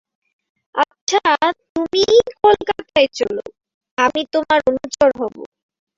[0.75, 1.21] আচ্ছা,
[1.67, 3.43] তুমিই কলকাতায় চলো,
[3.97, 5.35] আমিই তোমার অনুচর হব।